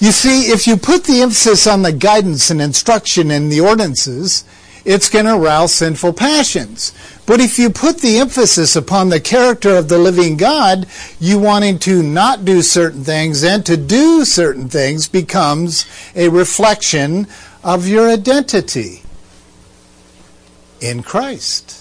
[0.00, 4.44] You see, if you put the emphasis on the guidance and instruction and the ordinances,
[4.84, 6.92] it's going to arouse sinful passions.
[7.26, 10.86] But if you put the emphasis upon the character of the living God,
[11.18, 17.26] you wanting to not do certain things and to do certain things becomes a reflection
[17.62, 19.02] of your identity
[20.80, 21.80] in Christ.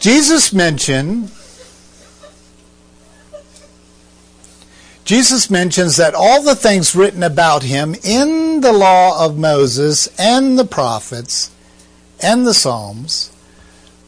[0.00, 1.30] Jesus mentioned
[5.04, 10.56] Jesus mentions that all the things written about him in the law of Moses and
[10.56, 11.50] the prophets
[12.22, 13.32] and the Psalms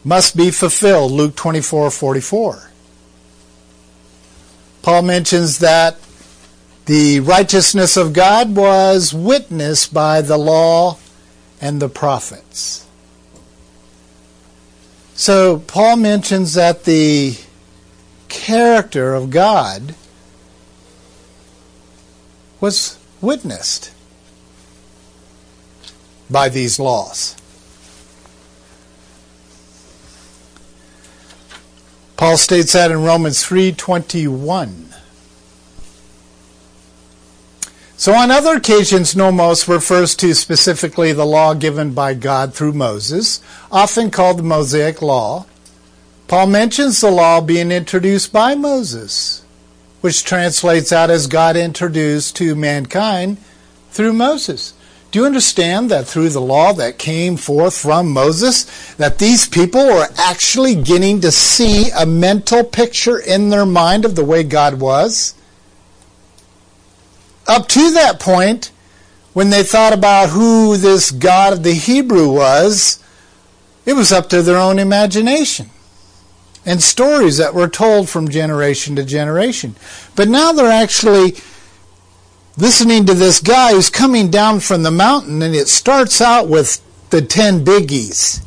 [0.03, 1.11] must be fulfilled.
[1.11, 2.69] Luke 24 44.
[4.81, 5.97] Paul mentions that
[6.85, 10.97] the righteousness of God was witnessed by the law
[11.61, 12.85] and the prophets.
[15.15, 17.37] So Paul mentions that the
[18.27, 19.95] character of God
[22.59, 23.93] was witnessed
[26.29, 27.37] by these laws.
[32.23, 34.93] Paul states that in Romans 3:21.
[37.97, 43.41] So on other occasions nomos refers to specifically the law given by God through Moses,
[43.69, 45.47] often called the Mosaic law.
[46.29, 49.41] Paul mentions the law being introduced by Moses
[49.99, 53.35] which translates out as God introduced to mankind
[53.91, 54.71] through Moses.
[55.13, 59.85] Do you understand that through the law that came forth from Moses, that these people
[59.85, 64.79] were actually getting to see a mental picture in their mind of the way God
[64.79, 65.35] was?
[67.45, 68.71] Up to that point,
[69.33, 72.97] when they thought about who this God of the Hebrew was,
[73.85, 75.69] it was up to their own imagination
[76.65, 79.75] and stories that were told from generation to generation.
[80.15, 81.35] But now they're actually
[82.57, 86.81] listening to this guy who's coming down from the mountain, and it starts out with
[87.09, 88.43] the 10 biggies.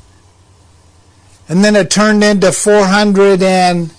[1.48, 3.92] And then it turned into 400 and.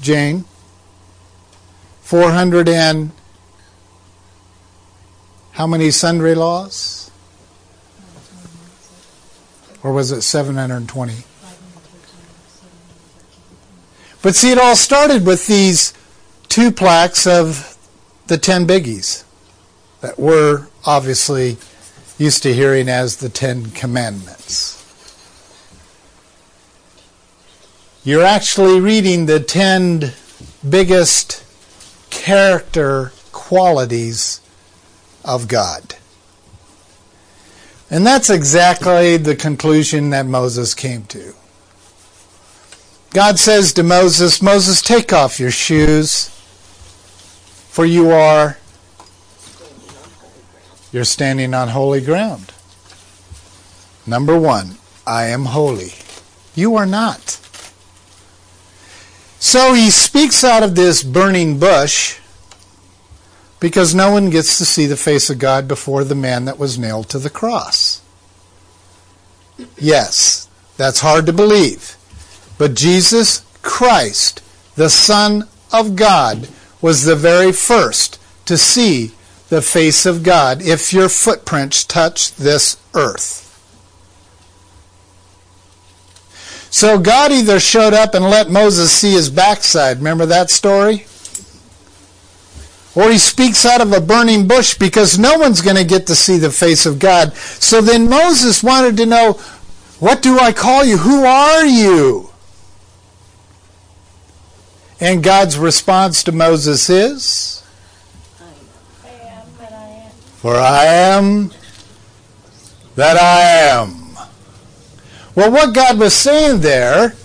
[0.00, 0.44] Jane?
[2.02, 3.12] 400 and.
[5.52, 7.10] How many sundry laws?
[9.82, 11.24] Or was it 720?
[14.22, 15.92] But see, it all started with these
[16.48, 17.71] two plaques of
[18.32, 19.24] the ten biggies
[20.00, 21.58] that we're obviously
[22.16, 24.78] used to hearing as the Ten Commandments.
[28.02, 30.12] You're actually reading the ten
[30.66, 31.44] biggest
[32.08, 34.40] character qualities
[35.26, 35.96] of God.
[37.90, 41.34] And that's exactly the conclusion that Moses came to.
[43.10, 46.30] God says to Moses, Moses, take off your shoes,
[47.72, 48.58] for you are
[50.92, 52.52] you're standing on holy ground.
[54.06, 55.94] Number one, I am holy.
[56.54, 57.40] You are not.
[59.40, 62.20] So he speaks out of this burning bush
[63.58, 66.78] because no one gets to see the face of God before the man that was
[66.78, 68.02] nailed to the cross.
[69.78, 71.96] Yes, that's hard to believe.
[72.58, 74.42] But Jesus Christ,
[74.74, 76.48] the Son of God,
[76.82, 79.12] was the very first to see
[79.48, 83.42] the face of God if your footprints touch this earth.
[86.70, 89.98] So God either showed up and let Moses see his backside.
[89.98, 91.06] Remember that story?
[92.94, 96.14] Or he speaks out of a burning bush because no one's going to get to
[96.14, 97.34] see the face of God.
[97.34, 99.34] So then Moses wanted to know,
[99.98, 100.98] What do I call you?
[100.98, 102.31] Who are you?
[105.02, 107.64] And God's response to Moses is,
[110.36, 111.50] For I am
[112.94, 114.16] that I am.
[115.34, 117.16] Well, what God was saying there,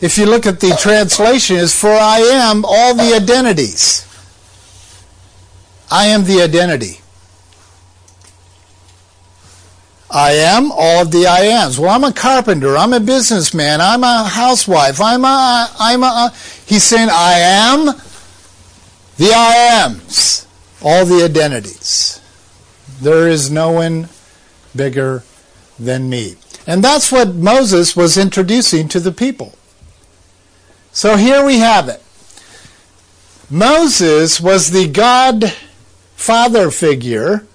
[0.00, 4.04] if you look at the translation, is For I am all the identities.
[5.88, 7.02] I am the identity.
[10.16, 11.78] I am all of the I ams.
[11.78, 12.74] Well, I'm a carpenter.
[12.74, 13.82] I'm a businessman.
[13.82, 14.98] I'm a housewife.
[14.98, 16.32] I'm a, I'm a,
[16.64, 17.84] he's saying I am
[19.18, 20.46] the I ams.
[20.82, 22.18] All the identities.
[22.98, 24.08] There is no one
[24.74, 25.22] bigger
[25.78, 26.36] than me.
[26.66, 29.54] And that's what Moses was introducing to the people.
[30.92, 32.02] So here we have it.
[33.50, 35.52] Moses was the God
[36.14, 37.46] father figure.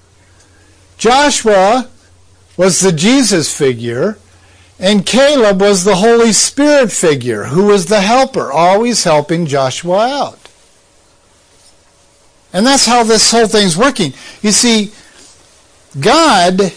[1.00, 1.90] Joshua
[2.58, 4.18] was the Jesus figure,
[4.80, 10.50] and Caleb was the Holy Spirit figure, who was the helper, always helping Joshua out.
[12.54, 14.14] And that's how this whole thing's working.
[14.42, 14.92] You see,
[16.00, 16.74] God,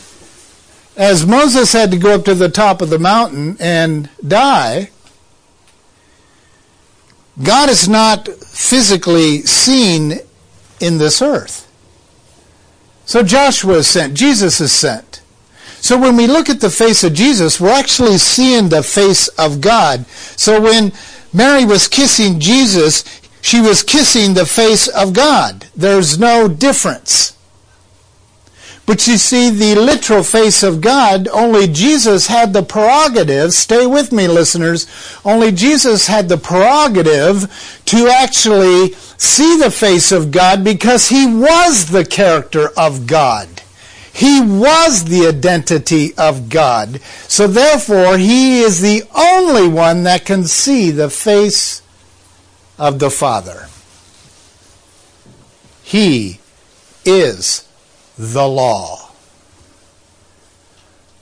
[0.97, 4.91] as Moses had to go up to the top of the mountain and die,
[7.43, 10.20] God is not physically seen
[10.79, 11.70] in this earth.
[13.07, 15.14] So Joshua is sent, Jesus is sent.
[15.85, 19.61] So when we look at the face of Jesus, we're actually seeing the face of
[19.61, 20.07] God.
[20.07, 20.95] So when
[21.30, 23.05] Mary was kissing Jesus,
[23.43, 25.66] she was kissing the face of God.
[25.76, 27.37] There's no difference.
[28.87, 34.11] But you see, the literal face of God, only Jesus had the prerogative, stay with
[34.11, 34.87] me listeners,
[35.22, 41.91] only Jesus had the prerogative to actually see the face of God because he was
[41.91, 43.53] the character of God.
[44.15, 47.01] He was the identity of God.
[47.27, 51.83] So therefore, he is the only one that can see the face
[52.79, 53.67] of the Father.
[55.83, 56.39] He
[57.05, 57.67] is
[58.17, 59.11] the law.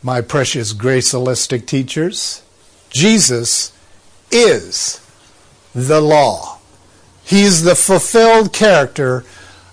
[0.03, 2.43] My precious grace holistic teachers,
[2.91, 3.73] Jesus
[4.31, 5.01] is
[5.75, 6.59] the law.
[7.25, 9.25] He's the fulfilled character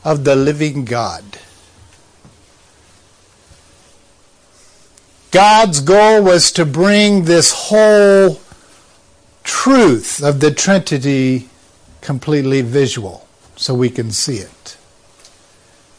[0.05, 1.23] of the living God.
[5.31, 8.41] God's goal was to bring this whole
[9.43, 11.49] truth of the Trinity
[12.01, 14.77] completely visual so we can see it.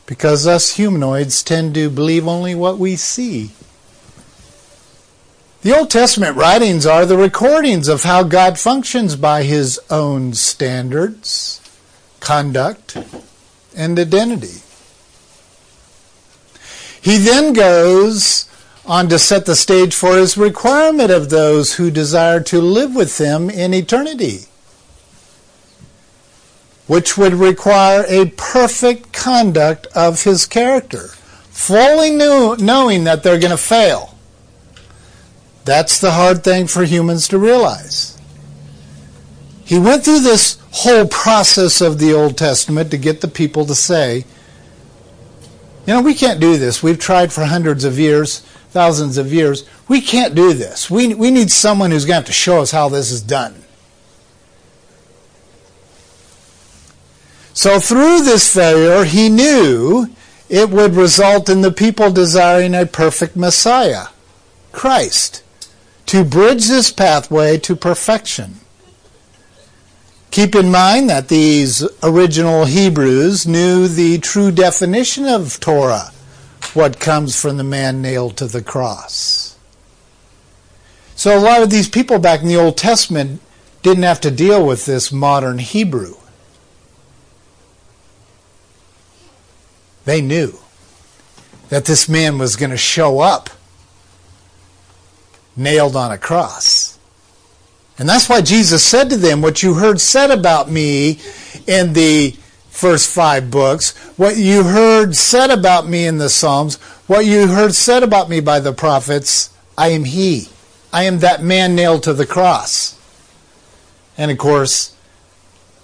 [0.07, 3.53] Because us humanoids tend to believe only what we see.
[5.63, 11.61] The Old Testament writings are the recordings of how God functions by his own standards,
[12.19, 12.97] conduct,
[13.77, 14.63] and identity.
[17.01, 18.50] He then goes
[18.91, 23.19] on to set the stage for his requirement of those who desire to live with
[23.19, 24.41] him in eternity
[26.91, 31.07] which would require a perfect conduct of his character,
[31.53, 34.19] fully knew, knowing that they're going to fail.
[35.65, 38.19] That's the hard thing for humans to realize.
[39.65, 43.75] He went through this whole process of the Old Testament to get the people to
[43.77, 44.25] say,
[45.87, 46.83] you know, we can't do this.
[46.83, 49.69] We've tried for hundreds of years, thousands of years.
[49.89, 50.91] We can't do this.
[50.91, 53.65] We, we need someone who's going to have to show us how this is done.
[57.53, 60.09] So through this failure, he knew
[60.49, 64.07] it would result in the people desiring a perfect Messiah,
[64.73, 65.43] Christ,
[66.07, 68.61] to bridge this pathway to perfection.
[70.31, 76.13] Keep in mind that these original Hebrews knew the true definition of Torah,
[76.75, 79.57] what comes from the man nailed to the cross.
[81.17, 83.41] So a lot of these people back in the Old Testament
[83.83, 86.15] didn't have to deal with this modern Hebrew.
[90.05, 90.59] They knew
[91.69, 93.51] that this man was going to show up
[95.57, 96.99] nailed on a cross.
[97.99, 101.21] And that's why Jesus said to them, What you heard said about me
[101.67, 102.35] in the
[102.81, 106.77] first five books, what you heard said about me in the Psalms,
[107.07, 110.49] what you heard said about me by the prophets, I am He.
[110.93, 112.99] I am that man nailed to the cross.
[114.17, 114.97] And of course,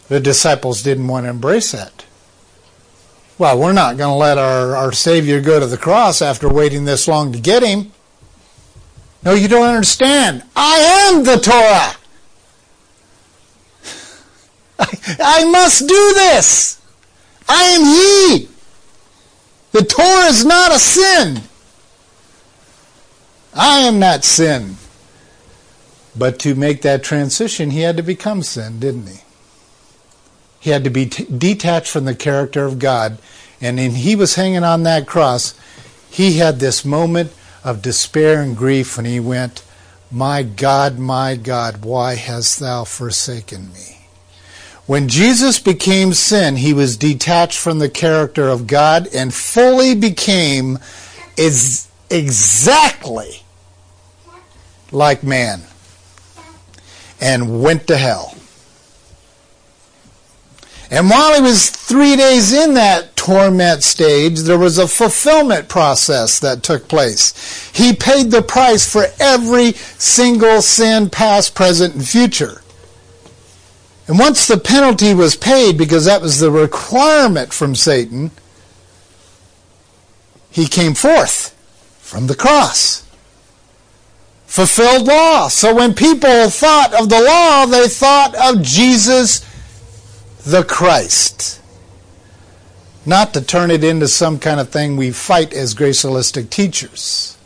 [0.08, 2.06] the disciples didn't want to embrace that.
[3.38, 6.86] Well, we're not going to let our, our Savior go to the cross after waiting
[6.86, 7.92] this long to get him.
[9.22, 10.44] No, you don't understand.
[10.54, 11.96] I am the Torah.
[14.78, 16.80] I, I must do this.
[17.48, 18.48] I am He.
[19.72, 21.42] The Torah is not a sin.
[23.54, 24.76] I am not sin.
[26.16, 29.20] But to make that transition, he had to become sin, didn't he?
[30.60, 33.18] He had to be t- detached from the character of God.
[33.60, 35.54] And when he was hanging on that cross,
[36.10, 37.32] he had this moment
[37.62, 39.62] of despair and grief when he went,
[40.10, 44.05] My God, my God, why hast thou forsaken me?
[44.86, 50.78] When Jesus became sin, he was detached from the character of God and fully became
[51.36, 53.42] is exactly
[54.92, 55.62] like man
[57.20, 58.36] and went to hell.
[60.88, 66.38] And while he was three days in that torment stage, there was a fulfillment process
[66.38, 67.70] that took place.
[67.74, 72.62] He paid the price for every single sin, past, present, and future.
[74.08, 78.30] And once the penalty was paid, because that was the requirement from Satan,
[80.50, 81.54] he came forth
[81.98, 83.02] from the cross.
[84.46, 85.48] Fulfilled law.
[85.48, 89.44] So when people thought of the law, they thought of Jesus
[90.44, 91.60] the Christ.
[93.04, 97.36] not to turn it into some kind of thing we fight as gracialistic teachers.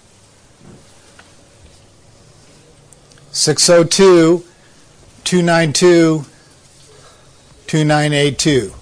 [3.33, 4.45] 602
[5.25, 6.25] 292
[7.71, 8.75] 2982.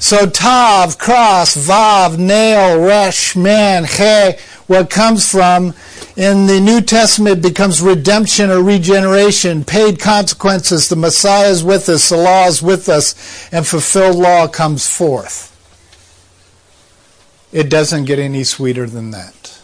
[0.00, 4.32] So tav, cross, vav, nail, resh, man, he,
[4.66, 5.74] what comes from
[6.16, 10.88] in the New Testament becomes redemption or regeneration, paid consequences.
[10.88, 15.52] The Messiah is with us, the law is with us, and fulfilled law comes forth.
[17.52, 19.55] It doesn't get any sweeter than that.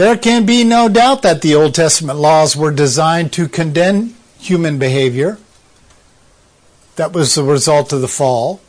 [0.00, 4.78] There can be no doubt that the Old Testament laws were designed to condemn human
[4.78, 5.36] behavior.
[6.96, 8.62] That was the result of the fall.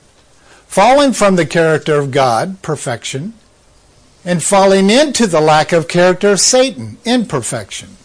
[0.67, 3.33] Falling from the character of God, perfection,
[4.25, 7.95] and falling into the lack of character of Satan, imperfection.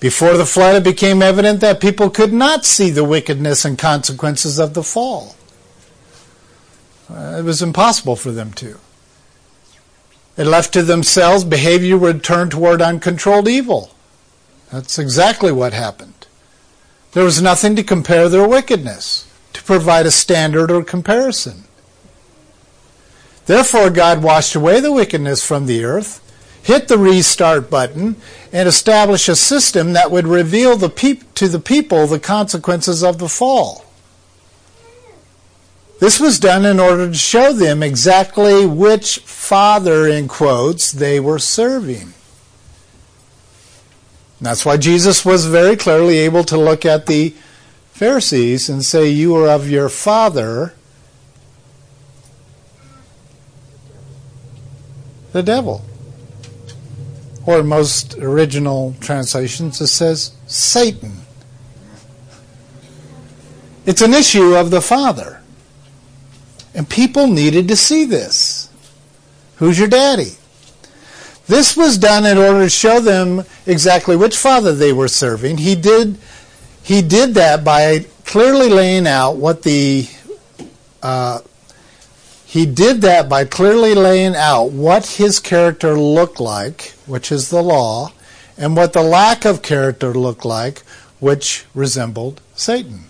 [0.00, 4.58] Before the flood, it became evident that people could not see the wickedness and consequences
[4.58, 5.36] of the fall.
[7.08, 8.80] Uh, it was impossible for them to.
[10.40, 13.94] It left to themselves, behavior would turn toward uncontrolled evil.
[14.72, 16.26] That's exactly what happened.
[17.12, 21.64] There was nothing to compare their wickedness, to provide a standard or comparison.
[23.44, 26.22] Therefore, God washed away the wickedness from the earth
[26.62, 28.16] hit the restart button
[28.50, 33.18] and establish a system that would reveal the peop- to the people the consequences of
[33.18, 33.84] the fall.
[36.00, 41.38] This was done in order to show them exactly which father, in quotes, they were
[41.38, 42.14] serving.
[44.40, 47.34] that's why Jesus was very clearly able to look at the
[47.92, 50.74] Pharisees and say, You are of your father,
[55.32, 55.84] the devil
[57.46, 61.12] or most original translations, it says Satan.
[63.86, 65.39] It's an issue of the Father.
[66.80, 68.70] And people needed to see this.
[69.56, 70.32] Who's your daddy?
[71.46, 75.58] This was done in order to show them exactly which father they were serving.
[75.58, 76.16] He did,
[76.82, 80.08] he did that by clearly laying out what the
[81.02, 81.40] uh,
[82.46, 87.62] he did that by clearly laying out what his character looked like, which is the
[87.62, 88.10] law,
[88.56, 90.78] and what the lack of character looked like,
[91.18, 93.09] which resembled Satan.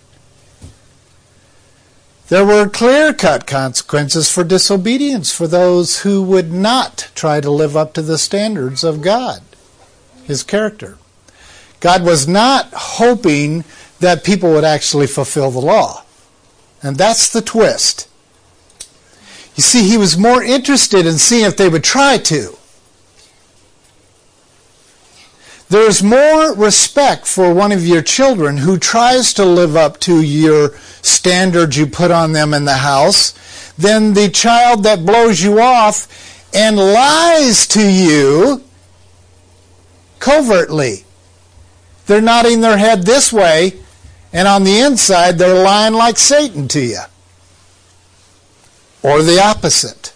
[2.31, 7.75] There were clear cut consequences for disobedience for those who would not try to live
[7.75, 9.41] up to the standards of God,
[10.23, 10.97] his character.
[11.81, 13.65] God was not hoping
[13.99, 16.05] that people would actually fulfill the law.
[16.81, 18.07] And that's the twist.
[19.57, 22.55] You see, he was more interested in seeing if they would try to.
[25.71, 30.73] There's more respect for one of your children who tries to live up to your
[31.01, 33.31] standards you put on them in the house
[33.77, 36.09] than the child that blows you off
[36.53, 38.65] and lies to you
[40.19, 41.05] covertly.
[42.05, 43.79] They're nodding their head this way,
[44.33, 46.99] and on the inside, they're lying like Satan to you
[49.01, 50.11] or the opposite.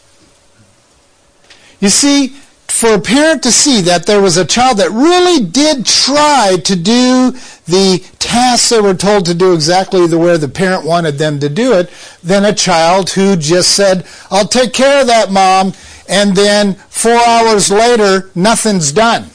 [1.79, 2.35] You see,
[2.68, 6.76] for a parent to see that there was a child that really did try to
[6.76, 7.32] do
[7.66, 11.49] the tasks they were told to do exactly the way the parent wanted them to
[11.49, 11.89] do it,
[12.22, 15.74] than a child who just said, I'll take care of that, mom,
[16.09, 19.30] and then four hours later, nothing's done.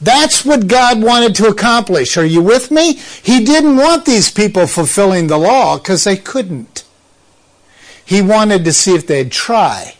[0.00, 2.16] That's what God wanted to accomplish.
[2.16, 2.94] Are you with me?
[2.94, 6.84] He didn't want these people fulfilling the law because they couldn't.
[8.04, 9.95] He wanted to see if they'd try.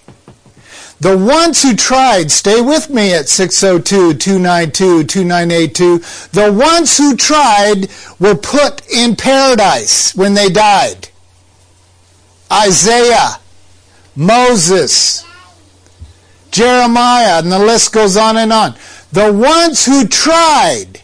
[1.00, 5.98] The ones who tried, stay with me at 602 292 2982.
[6.32, 7.88] The ones who tried
[8.18, 11.08] were put in paradise when they died.
[12.50, 13.40] Isaiah,
[14.14, 15.24] Moses,
[16.50, 18.74] Jeremiah, and the list goes on and on.
[19.12, 21.02] The ones who tried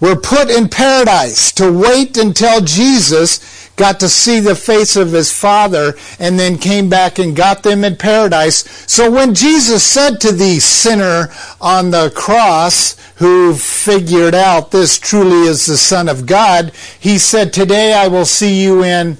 [0.00, 5.32] were put in paradise to wait until Jesus got to see the face of his
[5.32, 8.68] father, and then came back and got them in paradise.
[8.90, 11.28] So when Jesus said to the sinner
[11.60, 17.52] on the cross, who figured out this truly is the Son of God, he said,
[17.52, 19.16] Today I will see you in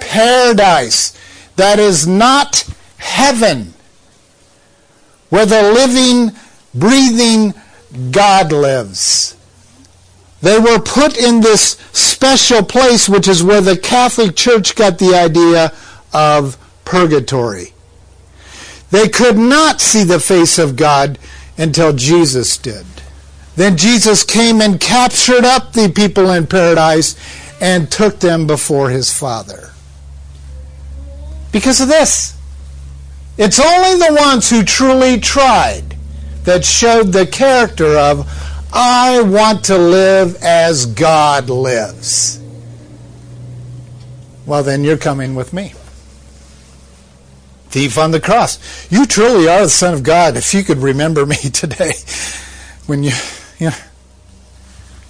[0.00, 1.16] paradise.
[1.54, 3.74] That is not heaven,
[5.28, 6.32] where the living,
[6.74, 7.54] breathing
[8.10, 9.36] God lives.
[10.40, 15.14] They were put in this special place, which is where the Catholic Church got the
[15.14, 15.72] idea
[16.12, 17.72] of purgatory.
[18.90, 21.18] They could not see the face of God
[21.56, 22.86] until Jesus did.
[23.56, 27.16] Then Jesus came and captured up the people in paradise
[27.60, 29.72] and took them before his Father.
[31.50, 32.36] Because of this.
[33.36, 35.96] It's only the ones who truly tried
[36.44, 38.26] that showed the character of,
[38.72, 42.40] I want to live as God lives.
[44.46, 45.72] Well, then you're coming with me.
[47.68, 48.58] Thief on the cross.
[48.90, 50.36] You truly are the Son of God.
[50.36, 51.92] If you could remember me today,
[52.86, 53.12] when you,
[53.58, 53.76] you know,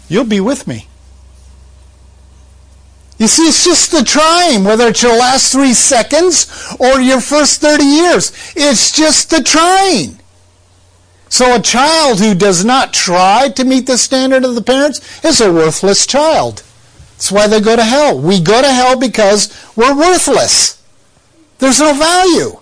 [0.09, 0.89] you'll be with me.
[3.19, 6.47] You see, it's just the trying, whether it's your last three seconds
[6.79, 8.33] or your first 30 years.
[8.57, 10.18] It's just the trying.
[11.29, 15.41] So a child who does not try to meet the standard of the parents is
[15.41, 16.63] a worthless child.
[17.13, 18.19] That's why they go to hell.
[18.19, 20.83] We go to hell because we're worthless.
[21.59, 22.61] There's no value.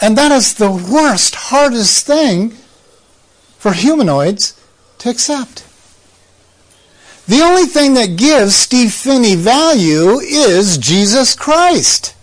[0.00, 2.50] And that is the worst, hardest thing
[3.58, 4.58] for humanoids
[4.98, 5.64] to accept.
[7.26, 12.14] The only thing that gives Steve Phinney value is Jesus Christ.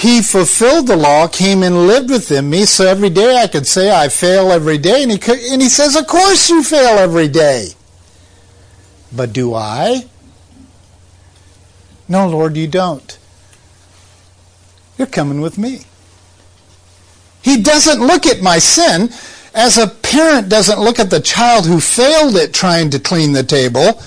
[0.00, 3.94] He fulfilled the law, came and lived within me, so every day I could say
[3.94, 5.02] I fail every day.
[5.02, 7.68] And he, could, and he says, Of course you fail every day.
[9.14, 10.06] But do I?
[12.08, 13.18] No, Lord, you don't.
[14.96, 15.82] You're coming with me.
[17.42, 19.10] He doesn't look at my sin
[19.54, 23.42] as a parent doesn't look at the child who failed at trying to clean the
[23.42, 24.00] table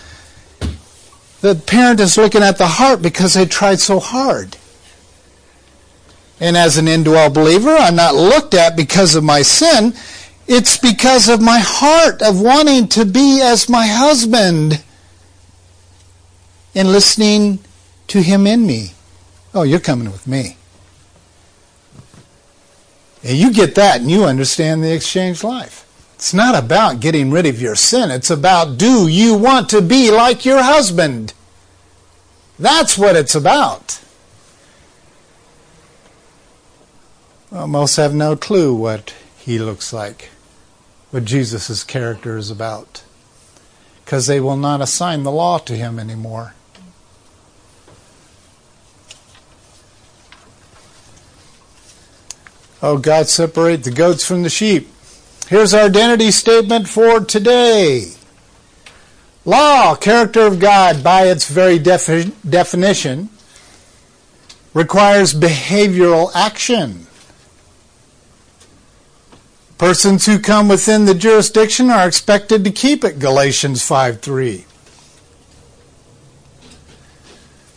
[1.44, 4.56] the parent is looking at the heart because they tried so hard.
[6.44, 9.94] And as an indwell believer, I'm not looked at because of my sin.
[10.46, 14.84] It's because of my heart of wanting to be as my husband
[16.76, 17.60] and listening
[18.08, 18.92] to him in me.
[19.54, 20.58] Oh, you're coming with me.
[23.24, 25.88] And you get that and you understand the exchange life.
[26.16, 28.12] It's not about getting rid of your sin.
[28.12, 31.32] It's about do you want to be like your husband?
[32.60, 34.03] That's what it's about.
[37.54, 40.32] Most have no clue what he looks like,
[41.12, 43.04] what Jesus' character is about,
[44.04, 46.56] because they will not assign the law to him anymore.
[52.82, 54.90] Oh, God, separate the goats from the sheep.
[55.48, 58.14] Here's our identity statement for today.
[59.46, 63.30] Law, character of God, by its very defi- definition,
[64.74, 67.08] requires behavioral action.
[69.84, 74.64] Persons who come within the jurisdiction are expected to keep it, Galatians 5 3.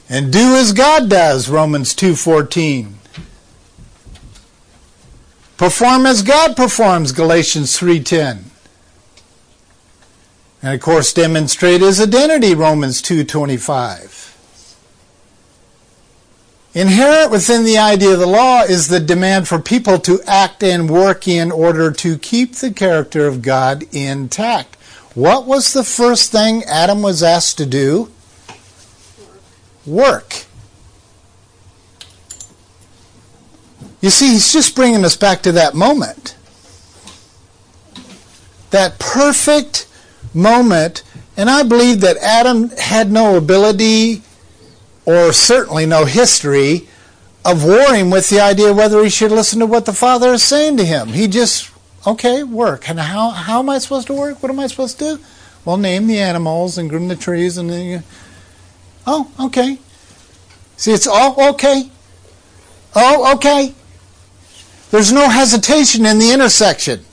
[0.09, 3.01] And do as God does, Romans 2:14.
[5.57, 8.53] Perform as God performs, Galatians 3:10.
[10.63, 14.36] And of course demonstrate his identity, Romans 2:25.
[16.77, 20.91] Inherent within the idea of the law is the demand for people to act and
[20.91, 24.77] work in order to keep the character of God intact.
[25.15, 28.11] What was the first thing Adam was asked to do?
[29.87, 30.45] Work.
[34.03, 36.37] You see, he's just bringing us back to that moment.
[38.69, 39.89] That perfect
[40.35, 41.05] moment.
[41.39, 44.21] And I believe that Adam had no ability
[45.07, 46.89] or certainly no history
[47.45, 50.77] of warring with the idea whether he should listen to what the Father is saying
[50.77, 51.09] to him.
[51.09, 51.71] He just,
[52.07, 52.91] okay, work.
[52.91, 54.43] And how, how am I supposed to work?
[54.43, 55.25] What am I supposed to do?
[55.65, 58.03] Well, name the animals and groom the trees and then you,
[59.07, 59.79] oh, okay.
[60.77, 61.89] See, it's all okay.
[62.97, 63.75] Oh, okay.
[64.91, 67.05] There's no hesitation in the intersection.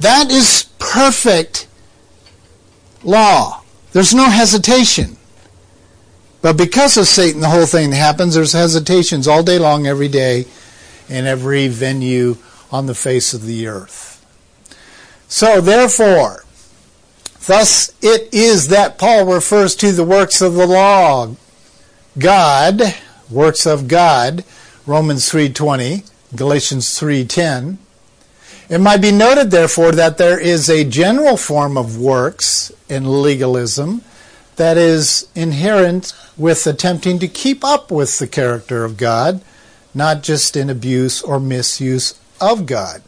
[0.00, 1.68] That is perfect
[3.02, 3.62] law.
[3.92, 5.16] There's no hesitation.
[6.42, 10.46] But because of Satan, the whole thing happens, there's hesitations all day long, every day,
[11.08, 12.38] in every venue
[12.72, 14.24] on the face of the earth.
[15.28, 16.44] So, therefore,
[17.46, 21.34] thus it is that Paul refers to the works of the law.
[22.18, 22.82] God,
[23.30, 24.44] works of God,
[24.86, 27.76] Romans 3.20, Galatians 3.10.
[28.68, 34.02] It might be noted, therefore, that there is a general form of works in legalism
[34.60, 39.40] that is inherent with attempting to keep up with the character of God,
[39.94, 43.00] not just in abuse or misuse of God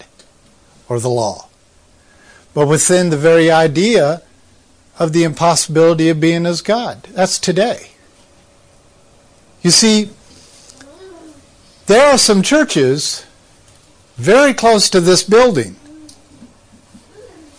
[0.89, 1.49] or the law,
[2.55, 4.23] but within the very idea
[4.99, 7.03] of the impossibility of being as God.
[7.11, 7.91] That's today.
[9.61, 10.09] You see,
[11.85, 13.27] there are some churches
[14.17, 15.77] very close to this building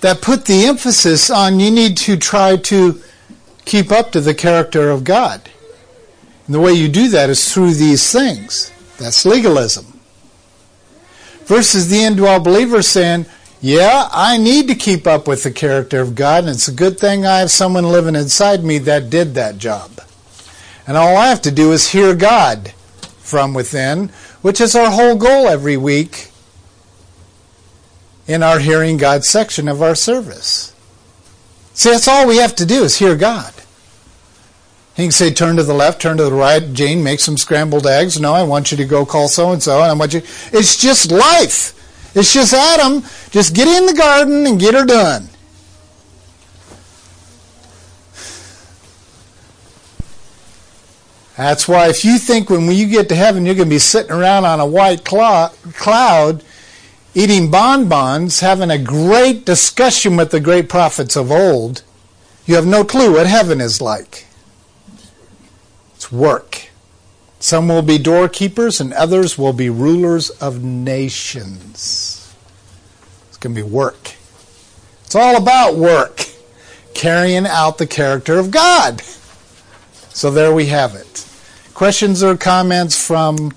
[0.02, 3.00] that put the emphasis on you need to try to
[3.66, 5.50] keep up to the character of God.
[6.46, 8.72] And the way you do that is through these things.
[8.98, 10.00] That's legalism.
[11.46, 13.26] Versus the indwelt believer saying,
[13.62, 17.00] yeah, I need to keep up with the character of God, and it's a good
[17.00, 20.02] thing I have someone living inside me that did that job.
[20.86, 22.74] And all I have to do is hear God
[23.20, 24.10] from within,
[24.42, 26.30] which is our whole goal every week
[28.28, 30.73] in our hearing God section of our service.
[31.74, 33.54] See, that's all we have to do is hear God.
[34.96, 36.72] He can say, turn to the left, turn to the right.
[36.72, 38.20] Jane, make some scrambled eggs.
[38.20, 40.22] No, I want you to go call so and so, and I want you.
[40.52, 41.74] It's just life.
[42.16, 43.02] It's just Adam.
[43.32, 45.30] Just get in the garden and get her done.
[51.36, 54.12] That's why if you think when you get to heaven you're going to be sitting
[54.12, 56.44] around on a white cloud
[57.16, 61.84] eating bonbons, having a great discussion with the great prophets of old,
[62.46, 64.26] you have no clue what heaven is like.
[65.96, 66.70] It's work.
[67.40, 72.34] Some will be doorkeepers and others will be rulers of nations.
[73.28, 74.16] It's going to be work.
[75.06, 76.26] It's all about work,
[76.94, 79.02] carrying out the character of God.
[80.10, 81.28] So there we have it.
[81.74, 83.54] Questions or comments from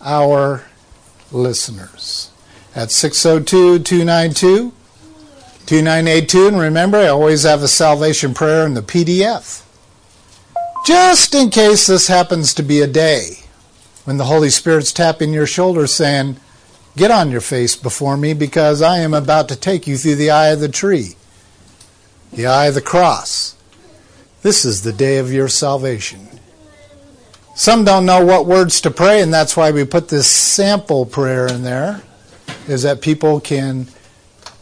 [0.00, 0.64] our
[1.30, 2.30] listeners
[2.78, 4.72] at 602 292
[5.66, 6.46] 2982.
[6.46, 9.64] And remember, I always have a salvation prayer in the PDF
[10.86, 13.40] just in case this happens to be a day
[14.04, 16.36] when the Holy Spirit's tapping your shoulder saying,
[16.96, 20.30] Get on your face before me because I am about to take you through the
[20.30, 21.16] eye of the tree,
[22.32, 23.56] the eye of the cross.
[24.42, 26.28] This is the day of your salvation.
[27.54, 31.48] Some don't know what words to pray, and that's why we put this sample prayer
[31.48, 32.02] in there,
[32.68, 33.86] is that people can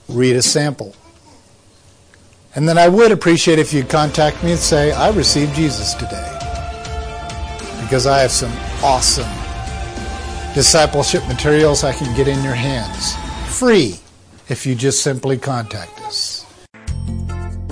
[0.09, 0.95] read a sample.
[2.55, 6.33] And then I would appreciate if you'd contact me and say, I received Jesus today.
[7.83, 9.29] Because I have some awesome
[10.55, 13.15] discipleship materials I can get in your hands.
[13.59, 13.97] Free
[14.49, 15.96] if you just simply contact us.